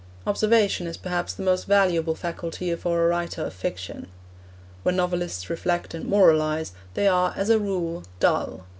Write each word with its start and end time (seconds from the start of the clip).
Observation 0.25 0.87
is 0.87 0.97
perhaps 0.97 1.31
the 1.31 1.43
most 1.43 1.67
valuable 1.67 2.15
faculty 2.15 2.73
for 2.75 3.05
a 3.05 3.07
writer 3.07 3.45
of 3.45 3.53
fiction. 3.53 4.07
When 4.81 4.95
novelists 4.95 5.47
reflect 5.47 5.93
and 5.93 6.07
moralise, 6.07 6.71
they 6.95 7.07
are, 7.07 7.35
as 7.37 7.51
a 7.51 7.59
rule, 7.59 8.05
dull. 8.19 8.65